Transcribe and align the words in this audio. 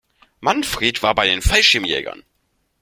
Manfred 0.39 1.03
war 1.03 1.13
bei 1.13 1.27
den 1.27 1.43
Fallschirmjägern. 1.43 2.23